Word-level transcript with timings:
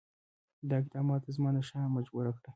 دغه 0.69 0.77
اقداماتو 0.83 1.33
زمانشاه 1.37 1.85
مجبور 1.95 2.25
کړ. 2.41 2.47